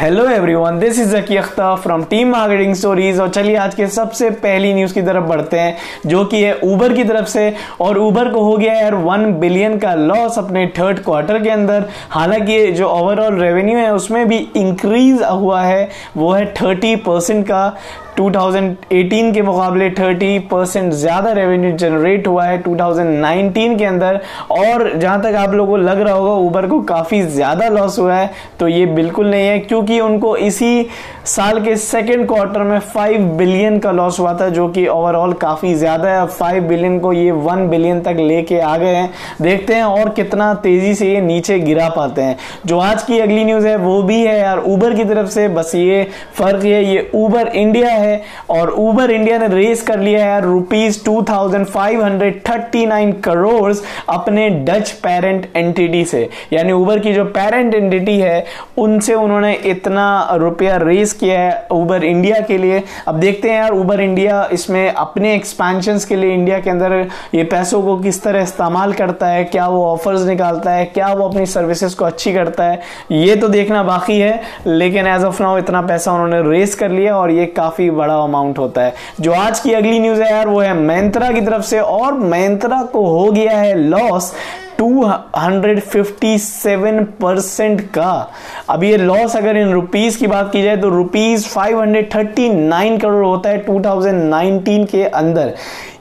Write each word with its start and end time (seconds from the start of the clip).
Hello 0.00 0.24
everyone 0.30 0.78
this 0.78 0.98
is 0.98 1.16
Zaki 1.16 1.36
Akhtar 1.36 1.74
from 1.76 2.02
team 2.04 2.28
marketing 2.28 2.74
stories 2.74 3.20
और 3.20 3.28
चलिए 3.28 3.56
आज 3.56 3.74
के 3.74 3.86
सबसे 3.86 4.30
पहली 4.30 4.72
न्यूज़ 4.74 4.94
की 4.94 5.02
तरफ़ 5.02 5.24
बढ़ते 5.24 5.58
हैं, 5.58 5.76
जो 6.06 6.24
कि 6.24 6.42
है 6.42 6.58
ऊबर 6.64 6.92
की 6.92 7.04
तरफ़ 7.04 7.26
से। 7.26 7.54
और 7.80 7.98
ऊबर 7.98 8.28
को 8.28 8.40
हो 8.40 8.56
गया 8.56 8.72
यार 8.74 8.94
वन 8.94 9.32
बिलियन 9.32 9.78
का 9.78 9.94
लॉस 9.94 10.38
अपने 10.38 10.66
थर्ड 10.78 10.98
क्वार्टर 10.98 11.42
के 11.42 11.50
अंदर। 11.50 11.84
हालाँकि 12.10 12.72
जो 12.72 12.88
ओवरऑल 12.88 13.38
रेवेन्यू 13.40 13.78
है, 13.78 13.92
उसमें 13.94 14.28
भी 14.28 14.38
इंक्रीज 14.56 15.22
हुआ 15.22 15.62
है, 15.62 15.88
वो 16.16 16.32
है 16.32 16.46
थर्टी 16.54 16.96
परसेंट 16.96 17.46
का। 17.46 17.76
2018 18.18 19.32
के 19.34 19.42
मुकाबले 19.42 19.88
30 19.90 20.38
परसेंट 20.50 20.92
ज़्यादा 20.92 21.30
रेवेन्यू 21.32 21.70
जनरेट 21.76 22.26
हुआ 22.26 22.44
है। 22.44 22.58
2019 22.62 23.76
के 23.78 23.84
अंदर 23.84 24.20
और 24.52 24.90
जहाँ 24.96 25.20
तक 25.22 25.34
आप 25.36 25.52
लोगों 25.52 25.70
को 25.70 25.76
लग 25.78 26.00
रहा 26.00 26.14
होगा 26.14 26.32
ऊबर 26.40 26.66
को 26.66 26.80
काफ़ी 26.84 27.20
ज़्यादा 27.24 27.68
लॉस 27.68 27.98
हुआ 27.98 28.14
है। 28.14 28.30
तो 28.60 28.68
ये 28.68 28.84
बिल्कुल 28.88 29.30
नहीं 29.30 29.46
है, 29.46 29.58
क्योंकि 29.60 29.98
उनको 30.00 30.36
इसी 30.38 30.86
साल 31.26 31.60
के 31.64 31.74
सेकेंड 31.76 32.26
क्वार्टर 32.28 32.62
में 32.62 32.78
5 32.88 33.20
बिलियन 33.36 33.78
का 33.78 33.92
लॉस 33.92 34.20
हुआ 34.20 34.34
था, 34.40 34.48
जो 34.48 34.68
कि 34.68 34.86
ओवरऑल 34.88 35.32
काफ़ी 35.42 35.74
ज़्यादा 35.74 36.08
है। 36.10 36.26
5 36.30 36.60
बिलियन 36.64 36.98
को 36.98 37.12
ये 37.12 37.30
1 37.42 37.68
बिलियन 37.70 38.00
तक 38.02 38.16
लेके 38.18 38.60
आ 38.60 38.76
गए 38.76 38.94
हैं। 38.94 39.10
देखते 39.42 39.74
हैं 39.74 39.84
और 39.84 40.08
कितना 40.12 40.52
तेज़ी 40.62 40.94
से 40.94 41.12
ये 41.12 41.20
नीचे 41.22 41.58
गिरा 41.60 41.88
पाते 41.90 42.22
हैं। 42.22 42.36
जो 42.66 42.78
आज 42.80 43.02
की 43.02 43.18
अगली 43.20 43.44
न्यूज़ 43.44 43.66
है, 43.66 43.76
वो 43.76 44.02
भी 44.02 44.20
है 44.22 44.38
यार 44.38 44.62
ऊबर 44.66 44.94
की 44.94 45.04
तरफ़ 45.04 45.28
से। 45.30 45.48
बस 45.50 45.74
ये 45.74 46.06
फ़र्क 46.34 46.64
है, 46.64 46.84
ये 46.84 47.10
ऊबर 47.14 47.48
इंडिया 47.48 47.90
है। 47.90 48.02
है 48.04 48.22
और 48.50 48.70
उबर 48.70 49.10
इंडिया 49.10 49.38
ने 49.38 49.48
रेस 49.48 49.82
कर 49.82 49.98
लिया 50.00 50.24
है 50.24 50.40
rupees 50.42 51.04
two 51.04 51.22
thousand 51.28 51.66
five 51.66 52.04
hundred 52.04 52.40
thirty 52.48 52.84
nine 52.86 53.12
crore 53.24 53.72
अपने 54.10 54.48
डच 54.66 54.90
पेरेंट 55.02 55.46
एंटिटी 55.56 56.04
से। 56.04 56.28
यानी 56.52 56.72
उबर 56.74 56.98
की 56.98 57.12
जो 57.14 57.24
पेरेंट 57.26 57.74
एंटिटी 57.74 58.18
है, 58.18 58.44
उनसे 58.78 59.14
उन्होंने 59.14 59.52
इतना 59.66 60.06
रुपया 60.34 60.76
रेस 60.78 61.12
किया 61.12 61.38
है 61.40 61.66
उबर 61.72 62.04
इंडिया 62.04 62.40
के 62.40 62.58
लिए। 62.58 62.82
अब 63.08 63.18
देखते 63.20 63.50
हैं 63.50 63.56
यार 63.56 63.72
उबर 63.72 64.00
इंडिया 64.00 64.42
इसमें 64.52 64.90
अपने 64.90 65.34
एक्सपेंशन 65.34 65.98
के 66.08 66.16
लिए 66.16 66.34
इंडिया 66.34 66.58
के 66.60 66.70
अंदर 66.70 66.92
ये 67.34 67.44
पैसों 67.46 67.82
को 67.82 67.96
किस 67.98 68.22
तरह 68.22 68.42
इस्तेमाल 68.42 68.92
करता 68.92 69.26
है, 69.26 69.44
क्या 69.44 69.66
वो 69.68 69.84
ऑफर्स 69.86 70.26
निकालता 70.26 70.70
है, 70.70 70.84
क्या 70.86 71.12
वो 71.12 71.28
अपनी 71.28 71.46
सर्विसेज़ 71.46 71.96
को 71.96 72.04
अच्छी 72.04 72.32
करता 72.34 72.64
है, 72.64 72.80
ये 73.12 73.36
तो 73.36 73.48
देखना 73.48 73.82
बाकी 73.84 74.18
है। 74.20 74.40
लेकिन 74.66 75.06
एज 75.06 75.24
ऑफ़ 75.24 75.42
नाउ 75.42 75.58
इतना 75.58 75.82
पैसा 75.82 76.12
उन्होंने 76.12 76.40
रेस 76.50 76.74
कर 76.74 76.90
लिया 76.90 77.16
और 77.16 77.30
ये 77.30 77.46
काफ़ी 77.46 77.90
बड़ा 77.94 78.14
अमाउंट 78.14 78.58
होता 78.58 78.82
है। 78.82 78.94
जो 79.20 79.32
आज 79.32 79.60
की 79.60 79.72
अगली 79.72 79.98
न्यूज़ 79.98 80.22
है 80.22 80.30
यार, 80.30 80.48
वो 80.48 80.60
है 80.60 80.74
मैंत्रा 80.74 81.30
की 81.30 81.40
तरफ़ 81.40 81.62
से 81.62 81.80
और 81.80 82.12
मैंत्रा 82.14 82.82
को 82.82 83.06
हो 83.06 83.30
गया 83.32 83.56
है 83.58 83.74
लॉस 83.74 84.32
257 84.78 87.04
परसेंट 87.20 87.80
का। 87.90 88.30
अब 88.70 88.84
ये 88.84 88.96
लॉस 88.96 89.36
अगर 89.36 89.56
इन 89.56 89.72
रुपीस 89.72 90.16
की 90.16 90.26
बात 90.26 90.52
की 90.52 90.62
जाए 90.62 90.76
तो 90.76 90.88
रुपीस 90.88 91.46
539 91.48 93.00
करोड़ 93.00 93.24
होता 93.24 93.50
है 93.50 93.64
2019 93.66 94.86
के 94.90 95.04
अंदर। 95.04 95.54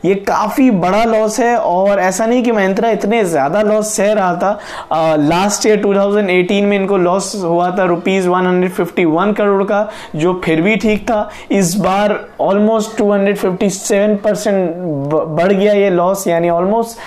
ये 0.06 0.16
काफ़ी 0.28 0.70
बड़ा 0.72 1.04
लॉस 1.04 1.40
है 1.40 1.58
और 1.58 2.00
ऐसा 2.00 2.26
नहीं 2.26 2.44
कि 2.44 2.52
महिंद्रा 2.52 2.90
इतने 2.90 3.24
ज़्यादा 3.26 3.62
लॉस 3.62 3.96
सह 3.96 4.12
रहा 4.14 4.36
था। 4.36 4.60
आ, 4.92 5.16
लास्ट 5.16 5.66
ईयर 5.66 5.82
2018 5.82 6.62
में 6.62 6.78
इनको 6.78 6.98
लॉस 6.98 7.36
हुआ 7.36 7.70
था 7.78 7.84
रुपीज़ 7.86 8.28
151 8.30 9.34
करोड़ 9.36 9.64
का 9.64 9.90
जो 10.16 10.42
फिर 10.46 10.62
भी 10.62 10.76
ठीक 10.76 11.04
था। 11.10 11.30
इस 11.52 11.76
बार 11.76 12.20
ऑलमोस्ट 12.42 12.98
257 12.98 14.18
परसेंट 14.24 14.76
बढ़ 15.08 15.54
गया 15.54 15.74
ये 15.74 15.90
लॉस 15.90 16.28
यानी 16.28 16.50
ऑलमोस्ट 16.50 16.98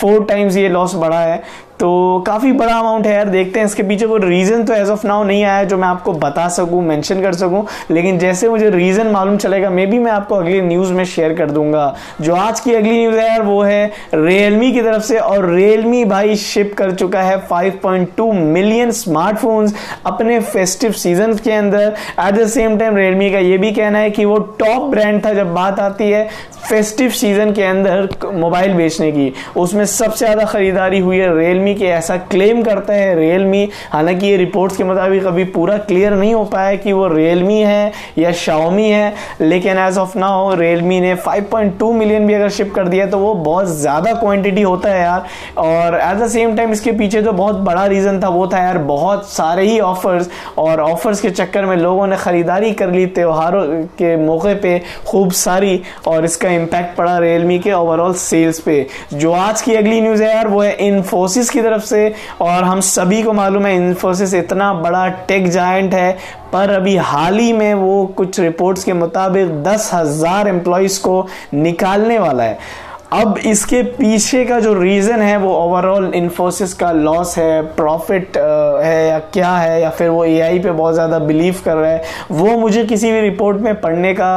फोर 0.00 0.24
टाइम्स 0.24 0.56
ये 0.56 0.68
लॉस 0.68 0.94
बढ़ा 0.94 1.20
है। 1.20 1.42
तो 1.84 2.20
काफ़ी 2.26 2.50
बड़ा 2.52 2.74
अमाउंट 2.74 3.06
है 3.06 3.14
यार, 3.14 3.28
देखते 3.28 3.60
हैं। 3.60 3.66
इसके 3.66 3.82
पीछे 3.82 4.06
कोई 4.06 4.20
रीज़न 4.20 4.62
तो 4.64 4.74
एज 4.74 4.90
ऑफ़ 4.90 5.06
नाउ 5.06 5.24
नहीं 5.24 5.42
आया 5.44 5.64
जो 5.64 5.76
मैं 5.76 5.88
आपको 5.88 6.12
बता 6.14 6.46
सकूँ 6.48 6.82
मेंशन 6.82 7.20
कर 7.22 7.32
सकूँ। 7.34 7.64
लेकिन 7.90 8.18
जैसे 8.18 8.48
मुझे 8.48 8.70
रीज़न 8.70 9.06
मालूम 9.06 9.36
चलेगा, 9.36 9.70
मे 9.70 9.84
बी 9.86 9.98
मैं 9.98 10.12
आपको 10.12 10.34
अगली 10.34 10.60
न्यूज़ 10.60 10.92
में 10.92 11.04
शेयर 11.04 11.34
कर 11.34 11.50
दूँगा। 11.50 11.94
जो 12.20 12.34
आज 12.34 12.60
की 12.60 12.74
अगली 12.74 12.96
न्यूज़ 12.98 13.16
है 13.16 13.26
यार, 13.28 13.42
वो 13.42 13.60
है 13.62 13.90
रियलमी 14.14 14.72
की 14.72 14.82
तरफ़ 14.82 15.02
से। 15.02 15.18
और 15.18 15.50
रियलमी 15.50 16.04
भाई 16.04 16.36
शिप 16.36 16.74
कर 16.78 16.94
चुका 16.94 17.22
है 17.22 17.36
5.2 17.48 18.32
मिलियन 18.32 18.90
स्मार्टफोन्स 18.92 19.74
अपने 20.06 20.40
फेस्टिव 20.40 20.92
सीज़न 20.94 21.34
के 21.34 21.52
अंदर। 21.52 21.94
At 22.20 22.34
the 22.34 22.46
same 22.46 22.78
time 22.78 22.96
Realme 22.96 23.30
का 23.32 23.38
ये 23.40 23.58
भी 23.58 23.72
कहना 23.72 23.98
है 23.98 24.10
कि 24.10 24.24
वो 24.24 24.38
टॉप 24.60 24.90
ब्रांड 24.90 25.24
था, 25.24 25.34
जब 25.34 25.54
बात 25.54 25.80
आती 25.80 26.10
है 26.10 26.28
फेस्टिव 26.64 27.10
सीज़न 27.10 27.52
के 27.52 27.62
अंदर 27.62 28.08
मोबाइल 28.34 28.72
बेचने 28.74 29.10
की। 29.12 29.32
उसमें 29.56 29.84
सबसे 29.84 30.24
ज़्यादा 30.24 30.44
खरीदारी 30.44 30.98
हुई 30.98 31.16
है 31.18 31.36
रियलमी 31.38 31.73
के 31.74 31.86
ऐसा 31.86 32.16
क्लेम 32.30 32.62
करता 32.62 32.92
है 32.92 33.14
रियलमी 33.16 33.68
हालाँकि 33.92 34.26
ये 34.26 34.36
रिपोर्ट्स 34.36 34.76
के 34.76 34.84
मुताबिक 34.84 35.26
अभी 35.26 35.44
पूरा 35.54 35.76
क्लियर 35.80 36.14
नहीं 36.14 36.32
हो 36.34 36.44
पाया 36.46 36.74
कि 36.76 36.92
वो 36.92 37.06
रियलमी 37.08 37.60
है 37.60 37.92
या 38.18 38.32
शाओमी 38.34 38.88
है। 38.90 39.12
लेकिन 39.40 39.78
एज 39.78 39.98
ऑफ़ 39.98 40.16
नाउ 40.18 40.54
रियलमी 40.54 41.00
ने 41.00 41.14
5.2 41.18 41.92
मिलियन 41.94 42.26
भी 42.26 42.34
अगर 42.34 42.48
शिप 42.50 42.72
कर 42.74 42.88
दिया 42.88 43.06
तो 43.06 43.18
वो 43.18 43.32
बहुत 43.34 43.68
ज़्यादा 43.70 44.12
क्वांटिटी 44.14 44.62
होता 44.62 44.90
है 44.90 45.00
यार। 45.00 45.26
और 45.58 45.94
एट 45.94 46.16
द 46.18 46.28
सेम 46.28 46.56
टाइम 46.56 46.72
इसके 46.72 46.92
पीछे 46.92 47.22
जो 47.22 47.32
बहुत 47.32 47.56
बड़ा 47.56 47.86
रीज़न 47.86 48.20
था, 48.20 48.28
वो 48.28 48.46
था 48.46 48.58
यार 48.58 48.78
बहुत 48.80 49.28
सारे 49.28 49.66
ही 49.66 49.78
ऑफर्स 49.82 50.28
और 50.58 50.80
ऑफर्स 50.80 51.20
के 51.20 51.30
चक्कर 51.30 51.66
में 51.66 51.76
लोगों 51.76 52.06
ने 52.06 52.16
ख़रीदारी 52.16 52.72
कर 52.74 52.90
ली 52.90 53.06
त्योहारों 53.08 53.64
के 53.98 54.16
मौके 54.16 54.54
पे 54.54 54.80
खूब 55.06 55.32
सारी। 55.34 55.80
और 56.06 56.24
इसका 56.24 56.48
इम्पैक्ट 56.50 56.96
पड़ा 56.96 57.18
रियलमी 57.18 57.58
के 57.58 57.72
ओवरऑल 57.72 58.14
सेल्स 58.14 58.58
पे। 58.60 58.86
जो 59.14 59.32
आज 59.32 59.62
की 59.62 59.74
अगली 59.74 60.00
न्यूज़ 60.00 60.22
है 60.22 60.28
यार, 60.28 60.48
वो 60.48 60.60
है 60.62 60.72
इन्फोसिस 60.86 61.50
की 61.50 61.60
तरफ़ 61.64 61.84
से, 61.84 62.12
और 62.40 62.64
हम 62.64 62.80
सभी 62.82 63.22
को 63.22 63.32
मालूम 63.32 63.66
है 63.66 63.74
इन्फोसिस 63.76 64.34
इतना 64.34 64.72
बड़ा 64.74 65.06
टेक 65.28 65.48
जायंट 65.50 65.94
है, 65.94 66.12
पर 66.52 66.70
अभी 66.70 66.96
हाल 66.98 67.38
ही 67.38 67.52
में 67.52 67.74
वो 67.74 68.04
कुछ 68.16 68.40
रिपोर्ट्स 68.40 68.84
के 68.84 68.92
मुताबिक 68.94 69.62
दस 69.62 69.90
हज़ार 69.94 70.48
एम्प्लॉयज़ 70.48 71.00
को 71.02 71.26
निकालने 71.54 72.18
वाला 72.18 72.44
है। 72.44 72.82
अब 73.12 73.36
इसके 73.38 73.82
पीछे 73.82 74.44
का 74.44 74.58
जो 74.60 74.72
रीज़न 74.74 75.20
है, 75.22 75.36
वो 75.36 75.52
ओवरऑल 75.54 76.10
इन्फोसिस 76.14 76.72
का 76.74 76.90
लॉस 76.92 77.36
है 77.38 77.62
प्रॉफिट 77.76 78.36
है 78.36 79.06
या 79.08 79.18
क्या 79.32 79.50
है, 79.50 79.80
या 79.82 79.90
फिर 79.90 80.08
वो 80.08 80.24
एआई 80.24 80.58
पे 80.58 80.70
बहुत 80.70 80.94
ज़्यादा 80.94 81.18
बिलीव 81.20 81.60
कर 81.64 81.76
रहा 81.76 81.90
है, 81.90 82.02
वो 82.30 82.56
मुझे 82.58 82.84
किसी 82.84 83.12
भी 83.12 83.20
रिपोर्ट 83.20 83.58
में 83.58 83.80
पढ़ने 83.80 84.14
का 84.14 84.32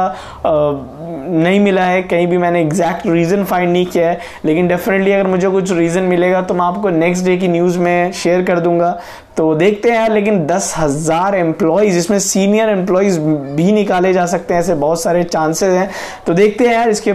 नहीं 1.30 1.60
मिला 1.60 1.84
है, 1.84 2.02
कहीं 2.02 2.26
भी 2.26 2.38
मैंने 2.38 2.60
एग्जैक्ट 2.62 3.06
रीज़न 3.06 3.44
फाइंड 3.44 3.72
नहीं 3.72 3.86
किया 3.86 4.08
है, 4.10 4.18
लेकिन 4.44 4.68
डेफिनेटली 4.68 5.12
अगर 5.12 5.26
मुझे 5.26 5.48
कुछ 5.50 5.72
रीज़न 5.72 6.02
मिलेगा 6.04 6.42
तो 6.42 6.54
मैं 6.54 6.64
आपको 6.64 6.88
नेक्स्ट 6.90 7.24
डे 7.24 7.36
की 7.36 7.48
न्यूज़ 7.48 7.78
में 7.78 8.12
शेयर 8.14 8.42
कर 8.42 8.60
दूँगा। 8.60 8.90
तो 9.36 9.54
देखते 9.54 9.90
हैं, 9.90 10.08
लेकिन 10.10 10.44
दस 10.46 10.72
हज़ार 10.78 11.34
एम्प्लॉयज़ 11.36 11.98
इसमें 11.98 12.18
सीनियर 12.20 12.68
एम्प्लॉयज़ 12.68 13.18
भी 13.20 13.72
निकाले 13.72 14.12
जा 14.12 14.26
सकते 14.26 14.54
हैं, 14.54 14.60
ऐसे 14.60 14.74
बहुत 14.76 15.02
सारे 15.02 15.24
चांसेस 15.24 15.72
हैं। 15.72 15.90
तो 16.26 16.34
देखते 16.34 16.66
हैं 16.66 16.74
यार, 16.74 16.88
इसके 16.90 17.12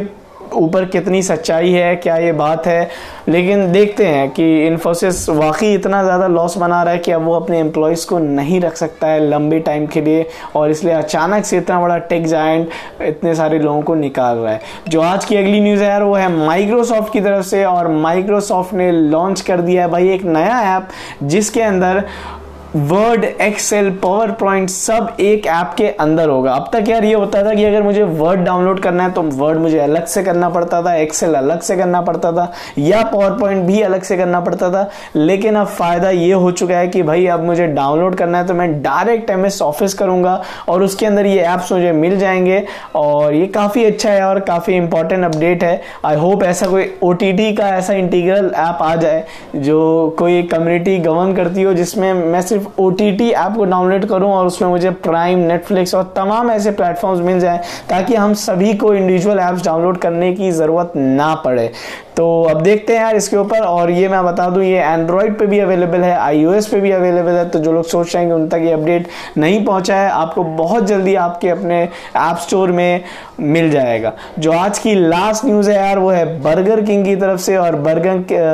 ऊपर 0.56 0.86
कितनी 0.86 1.22
सच्चाई 1.24 1.72
है, 1.72 1.96
क्या 1.96 2.18
ये 2.18 2.32
बात 2.34 2.68
है? 2.68 2.90
लेकिन 3.28 3.72
देखते 3.72 4.06
हैं 4.06 4.30
कि 4.30 4.46
इन्फोसिस 4.68 5.28
वाकई 5.30 5.74
इतना 5.74 6.02
ज़्यादा 6.04 6.28
लॉस 6.28 6.58
बना 6.58 6.82
रहा 6.84 6.94
है 6.94 7.00
कि 7.00 7.12
अब 7.12 7.26
वो 7.26 7.34
अपने 7.34 7.60
एम्प्लॉयज़ 7.60 8.06
को 8.08 8.20
नहीं 8.20 8.60
रख 8.62 8.76
सकता 8.76 9.08
है 9.08 9.20
लंबे 9.22 9.60
टाइम 9.60 9.86
के 9.88 10.02
लिए, 10.02 10.26
और 10.56 10.72
इसलिए 10.72 10.94
अचानक 10.94 11.46
से 11.46 11.58
इतना 11.58 11.80
बड़ा 11.82 11.98
टेक 12.00 12.28
जाइंट 12.28 12.70
इतने 13.02 13.36
सारे 13.36 13.60
लोगों 13.60 13.82
को 13.82 13.96
निकाल 13.96 14.38
रहा 14.38 14.54
है। 14.54 14.62
जो 14.90 15.02
आज 15.02 15.26
की 15.26 15.36
अगली 15.36 15.62
न्यूज़ 15.62 15.84
है 15.84 15.90
यार, 15.90 16.04
वो 16.04 16.16
है 16.16 16.30
माइक्रोसॉफ्ट 16.38 17.14
की 17.14 17.22
तरफ़ 17.22 17.46
से, 17.46 17.64
और 17.66 17.88
माइक्रोसॉफ्ट 17.88 18.74
ने 18.74 18.92
लॉन्च 18.92 19.42
कर 19.42 19.62
दिया 19.62 19.84
है 19.84 19.90
भाई 19.90 20.10
एक 20.10 20.24
नया 20.26 20.62
ऐप 20.76 20.88
जिसके 21.24 21.62
अंदर 21.62 22.04
वर्ड 22.76 23.24
एक्सेल 23.24 23.90
पावर 24.04 24.32
पॉइंट 24.32 24.70
सब 24.70 25.16
एक 25.20 25.46
ऐप 25.48 25.74
के 25.78 25.88
अंदर 26.00 26.30
होगा। 26.30 26.54
अब 26.54 26.70
तक 26.74 26.88
यार 26.90 27.04
ये 27.06 27.14
होता 27.14 27.44
था 27.44 27.54
कि 27.54 27.64
अगर 27.64 27.84
मुझे 27.84 28.04
वर्ड 28.04 28.40
डाउनलोड 28.40 28.80
करना 28.80 29.04
है 29.04 29.12
तो 29.14 29.22
वर्ड 29.22 29.58
मुझे 29.58 29.78
अलग 29.80 30.06
से 30.06 30.24
करना 30.24 30.50
पड़ता 30.50 30.82
था 30.82 30.96
एक्सेल 30.96 31.36
अलग 31.36 31.60
से 31.60 31.76
करना 31.78 32.02
पड़ता 32.02 32.32
था, 32.32 32.52
या 32.78 33.02
पावर 33.04 33.38
पॉइंट 33.40 33.64
भी 33.66 33.82
अलग 33.82 34.02
से 34.02 34.18
करना 34.18 34.40
पड़ता 34.40 34.70
था। 34.70 34.90
लेकिन 35.16 35.56
अब 35.56 35.68
फ़ायदा 35.68 36.10
ये 36.10 36.32
हो 36.34 36.52
चुका 36.52 36.78
है 36.78 36.88
कि 36.88 37.04
भाई 37.04 37.28
अब 37.28 37.44
मुझे 37.44 37.68
डाउनलोड 37.68 38.16
करना 38.16 38.38
है 38.38 38.48
तो 38.48 38.54
मैं 38.54 38.82
डायरेक्ट 38.82 39.30
एम 39.30 39.46
एस 39.46 39.62
ऑफ़िस 39.62 39.94
करूँगा 39.94 40.42
और 40.70 40.84
उसके 40.84 41.06
अंदर 41.06 41.26
ये 41.26 41.40
ऐप्स 41.44 41.72
मुझे 41.72 41.92
मिल 41.92 42.18
जाएँगे। 42.20 42.64
और 42.96 43.34
ये 43.34 43.46
काफ़ी 43.50 43.86
अच्छा 43.86 44.10
है 44.10 44.24
और 44.24 44.40
काफ़ी 44.40 44.76
इंपॉर्टेंट 44.76 45.26
अपडेट 45.26 45.64
है। 45.64 45.82
आई 46.06 46.16
होप 46.16 46.44
ऐसा 46.44 46.68
कोई 46.68 46.92
ओटीटी 47.04 47.52
का 47.54 47.70
ऐसा 47.70 47.94
इंटीग्रल 47.94 48.52
ऐप 48.56 48.82
आ 48.82 48.96
जाए, 48.96 49.24
जो 49.56 50.16
कोई 50.20 50.44
कम्युनिटी 50.44 50.98
गवर्न 51.00 51.36
करती 51.36 51.62
हो, 51.62 51.74
जिसमें 51.74 52.14
मैं 52.14 52.42
सिर्फ़ 52.42 52.62
सिर्फ़ 52.64 52.82
ओ 52.82 52.90
टी 52.92 53.12
टी 53.12 53.30
ऐप 53.32 53.56
को 53.56 53.66
डाउनलोड 53.66 54.06
करूँ 54.06 54.32
और 54.32 54.46
उसमें 54.48 54.70
मुझे 54.70 54.90
प्राइम 55.04 55.40
नेटफ्लिक्स 55.40 55.96
और 55.96 56.04
तमाम 56.16 56.52
ऐसे 56.52 56.72
प्लेटफॉर्म्स 56.72 57.22
मिल 57.22 57.40
जाए, 57.40 57.58
ताकि 57.90 58.16
हम 58.16 58.34
सभी 58.36 58.74
को 58.74 58.94
इंडिविजुअल 58.94 59.40
ऐप्स 59.40 59.64
डाउनलोड 59.66 59.98
करने 59.98 60.34
की 60.34 60.52
ज़रूरत 60.52 60.94
ना 60.96 61.34
पड़े। 61.36 61.72
तो 62.18 62.26
अब 62.44 62.62
देखते 62.62 62.94
हैं 62.94 63.02
यार 63.02 63.16
इसके 63.16 63.38
ऊपर। 63.38 63.60
और 63.60 63.92
ये 63.92 64.08
मैं 64.10 64.24
बता 64.26 64.50
दूँ, 64.50 64.64
ये 64.64 64.80
एंड्रॉयड 64.80 65.38
पे 65.40 65.46
भी 65.48 65.60
अवेलेबल 65.60 66.02
है 66.04 66.16
आईओएस 66.18 66.68
पे 66.68 66.80
भी 66.80 66.92
अवेलेबल 66.92 67.32
है 67.32 67.50
तो 67.50 67.60
जो 67.60 67.72
लोग 67.74 67.86
सोच 67.86 68.14
रहे 68.16 68.24
हैं 68.24 68.32
कि 68.32 68.36
उन 68.36 68.48
तक 68.50 68.62
ये 68.64 68.72
अपडेट 68.72 69.08
नहीं 69.38 69.64
पहुँचा 69.66 69.96
है, 69.96 70.10
आपको 70.12 70.44
बहुत 70.44 70.86
जल्दी 70.86 71.16
आपके 71.18 71.50
अपने 71.50 71.82
ऐप 71.84 72.38
स्टोर 72.42 72.72
में 72.72 73.04
मिल 73.40 73.70
जाएगा। 73.72 74.14
जो 74.40 74.52
आज 74.52 74.80
की 74.80 74.94
लास्ट 74.96 75.46
न्यूज़ 75.46 75.70
है 75.72 75.76
यार, 75.78 76.00
वो 76.00 76.10
है 76.10 76.42
बर्गर 76.42 76.82
किंग 76.82 77.06
की 77.06 77.16
तरफ़ 77.16 77.40
से, 77.42 77.58
और 77.58 77.76
बर्गर 77.78 78.02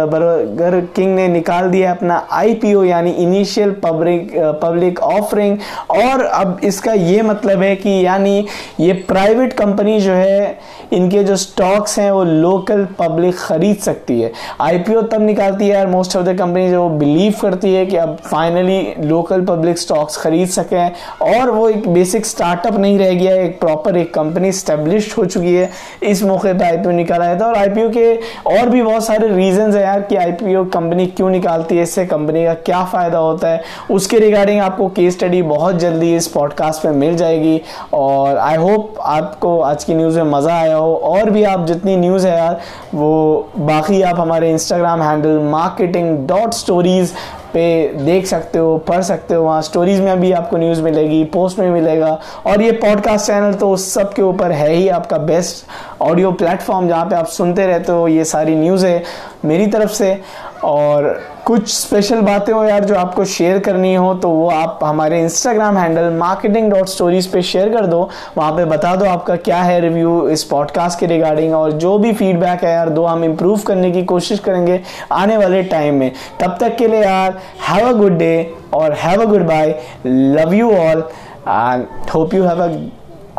बर्गर 0.10 0.80
किंग 0.96 1.16
ने 1.16 1.28
निकाल 1.28 1.70
दिया 1.70 1.92
अपना 1.92 2.26
आईपीओ 2.32 2.84
यानी 2.84 3.12
इनिशियल 3.14 3.72
पब्लिक 3.84 4.32
पब्लिक 4.62 5.00
ऑफरिंग 5.02 5.58
और 5.92 6.24
अब 6.24 6.60
इसका 6.64 6.94
ये 6.94 7.22
मतलब 7.22 7.62
है 7.62 7.76
कि 7.76 8.06
यानी 8.06 8.46
ये 8.80 8.94
प्राइवेट 9.08 9.54
कंपनी 9.54 10.00
जो 10.00 10.14
है, 10.14 10.58
इनके 10.94 11.24
जो 11.24 11.36
स्टॉक्स 11.38 11.98
हैं, 12.00 12.12
वो 12.12 12.24
लोकल 12.24 12.86
पब्लिक 13.00 13.36
खरीद 13.50 13.78
सकती 13.78 14.20
है। 14.22 14.32
आईपीओ 14.62 15.02
तब 15.02 15.22
निकालती 15.22 15.68
है 15.68 15.74
यार 15.74 15.88
मोस्ट 15.88 16.16
ऑफ़ 16.18 16.26
द 16.26 16.38
कंपनी 16.38 16.70
जो 16.70 16.88
बिलीव 16.90 17.34
करती 17.42 17.74
है 17.74 17.86
कि 17.86 17.98
अब 17.98 18.18
फाइनली 18.26 18.94
लोकल 19.00 19.46
पब्लिक 19.46 19.78
स्टॉक्स 19.78 20.18
खरीद 20.18 20.48
सकें। 20.50 20.92
और 21.22 21.50
वो 21.50 21.68
एक 21.70 21.88
बेसिक 21.90 22.26
स्टार्टअप 22.26 22.78
नहीं 22.78 22.98
रह 23.00 23.14
गया 23.14 23.32
है 23.32 23.46
एक 23.46 23.60
प्रॉपर 23.60 23.98
एक 23.98 24.14
कंपनी 24.14 24.52
स्टेब्लिश 24.52 25.18
हो 25.18 25.26
चुकी 25.26 25.54
है। 25.56 25.70
इस 26.04 26.24
मौके 26.24 26.54
पर 26.54 26.64
आईपीओ 26.64 26.92
निकाला 26.92 27.26
जाता 27.26 27.46
है। 27.46 27.52
और 27.52 27.58
आईपीओ 27.58 27.90
के 27.90 28.16
और 28.56 28.70
भी 28.70 28.82
बहुत 28.82 29.06
सारे 29.06 29.28
रीजन 29.28 29.74
है 29.74 29.84
यार 29.84 30.02
कि 30.02 30.16
आईपीओ 30.16 30.64
कंपनी 30.66 31.06
क्यों 31.08 31.30
निकालती 31.30 31.78
है, 31.78 31.84
इससे 31.84 32.06
कंपनी 32.06 32.46
का 32.46 32.54
क्या 32.54 32.84
फ़ायदा 32.86 33.18
होता 33.18 33.48
है। 33.48 33.62
उसके 33.92 34.20
रिगार्डिंग 34.20 34.62
आपको 34.62 34.88
केस 34.88 35.18
स्टडी 35.18 35.42
बहुत 35.42 35.76
जल्दी 35.76 36.16
इस 36.16 36.28
पॉडकास्ट 36.28 36.84
पर 36.84 36.92
मिल 36.92 37.16
जाएगी। 37.18 37.62
और 37.94 38.38
आई 38.38 38.56
होप 38.56 38.96
आपको 39.02 39.60
आज 39.62 39.84
की 39.84 39.94
न्यूज़ 39.94 40.20
में 40.20 40.32
मज़ा 40.32 40.54
आया 40.54 40.76
हो। 40.76 40.96
और 40.96 41.30
भी 41.30 41.44
आप 41.44 41.66
जितनी 41.66 41.96
न्यूज़ 41.98 42.28
है 42.28 42.38
यार, 42.38 42.60
वो 42.96 43.39
बाकी 43.58 44.02
आप 44.02 44.20
हमारे 44.20 44.52
Instagram 44.52 45.02
handle 45.02 45.40
marketing 45.40 46.28
dot 46.28 46.54
stories 46.54 47.14
पे 47.54 47.94
देख 47.98 48.26
सकते 48.26 48.60
हो, 48.60 48.78
पढ़ 48.78 49.02
सकते 49.02 49.36
हो। 49.36 49.44
वहाँ 49.44 49.62
स्टोरीज 49.62 50.00
में 50.02 50.20
भी 50.20 50.32
आपको 50.32 50.58
न्यूज़ 50.58 50.82
मिलेगी 50.82 51.24
पोस्ट 51.24 51.60
में 51.60 51.70
मिलेगा। 51.72 52.20
और 52.46 52.62
ये 52.62 52.72
पॉडकास्ट 52.72 53.28
चैनल 53.28 53.54
तो 53.54 53.70
उस 53.70 53.94
सब 53.94 54.14
के 54.14 54.22
ऊपर 54.22 54.52
है 54.52 54.74
ही 54.74 54.88
आपका 54.90 55.18
बेस्ट 55.18 55.66
ऑडियो 56.02 56.32
प्लेटफॉर्म 56.32 56.88
जहाँ 56.88 57.06
पे 57.06 57.16
आप 57.16 57.28
सुनते 57.28 57.68
रहते 57.68 57.92
हो। 57.92 58.08
ये 58.08 58.26
सारी 58.26 58.56
न्यूज़ 58.56 58.86
है 58.86 59.04
मेरी 59.46 59.68
तरफ़ 59.68 59.92
से। 59.92 60.22
और 60.64 61.06
कुछ 61.46 61.68
स्पेशल 61.74 62.22
बातें 62.22 62.52
हो 62.54 62.64
यार 62.64 62.86
जो 62.86 62.96
आपको 62.96 63.24
शेयर 63.26 63.60
करनी 63.60 63.94
हो 63.96 64.14
तो 64.14 64.30
वो 64.30 64.50
आप 64.50 64.80
हमारे 64.84 65.22
Instagram 65.22 65.78
handle 65.78 66.10
marketing 66.14 66.70
dot 66.72 66.88
stories 66.88 67.28
पे 67.28 67.42
शेयर 67.42 67.70
कर 67.70 67.86
दो। 67.86 68.10
वहाँ 68.38 68.52
पे 68.52 68.66
बता 68.66 68.96
दो 68.96 69.06
आपका 69.06 69.36
क्या 69.36 69.62
है 69.62 69.80
रिव्यू 69.80 70.28
इस 70.30 70.44
पॉडकास्ट 70.44 71.00
के 71.00 71.06
रिगार्डिंग 71.06 71.54
और 71.54 71.72
जो 71.72 71.98
भी 71.98 72.14
फीडबैक 72.14 72.64
है 72.64 72.74
यार, 72.74 72.90
दो 72.90 73.06
हम 73.06 73.24
इम्प्रूव 73.24 73.60
करने 73.60 73.92
की 73.92 74.04
कोशिश 74.04 74.40
करेंगे 74.40 74.80
आने 75.12 75.38
वाले 75.38 75.64
टाइम 75.64 75.96
में। 75.96 76.12
तब 76.40 76.58
तक 76.62 76.76
के 76.76 76.88
लिए 76.88 77.04
यार 77.04 77.40
हैव 77.70 77.90
अ 77.90 77.92
गुड 77.92 78.18
डे 78.18 78.54
और 78.74 78.94
have 78.94 79.22
a 79.22 79.26
goodbye 79.48 79.80
love 80.06 80.54
you 80.54 80.72
all 80.72 81.04
and 81.48 81.86
hope 82.16 82.34
you 82.34 82.44
have 82.44 82.64
a 82.64 82.68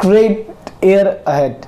great 0.07 0.47
year 0.85 1.07
ahead 1.07 1.67